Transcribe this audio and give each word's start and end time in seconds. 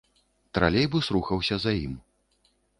Тралейбус 0.57 1.11
рухаўся 1.17 1.55
за 1.67 1.71
ім. 1.85 1.95